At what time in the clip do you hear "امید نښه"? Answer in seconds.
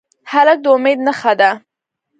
0.75-1.33